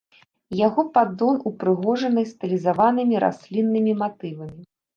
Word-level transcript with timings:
Яго 0.67 0.85
паддон 0.95 1.35
упрыгожаны 1.51 2.25
стылізаванымі 2.31 3.23
расліннымі 3.27 3.97
матывамі. 4.05 4.61